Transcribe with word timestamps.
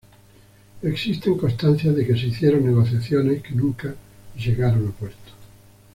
Existen 0.81 1.37
constancias 1.37 1.95
de 1.95 2.07
que 2.07 2.17
se 2.19 2.25
hicieron 2.25 2.65
negociaciones 2.65 3.43
que 3.43 3.53
nunca 3.53 3.93
llegaron 4.35 4.87
a 4.87 4.91
puerto. 4.99 5.31